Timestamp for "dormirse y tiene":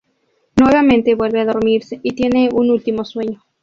1.45-2.49